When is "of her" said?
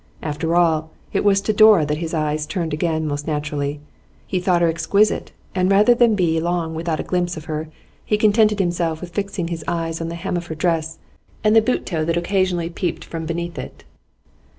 7.37-7.69, 10.37-10.55